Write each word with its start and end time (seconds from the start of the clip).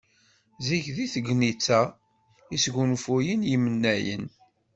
Zik 0.67 0.85
deg 0.95 1.09
tegnit-a 1.13 1.81
i 2.55 2.57
sgunfuyen 2.63 3.41
yemnayen. 3.51 4.23